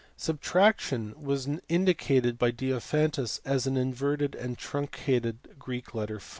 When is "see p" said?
5.63-6.23